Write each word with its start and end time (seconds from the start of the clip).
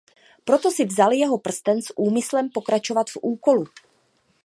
Proto 0.47 0.67
si 0.75 0.81
vzal 0.89 1.13
jeho 1.13 1.37
prsten 1.37 1.81
s 1.85 1.93
úmyslem 1.95 2.49
pokračovat 2.49 3.09
v 3.13 3.17
úkolu. 3.21 3.65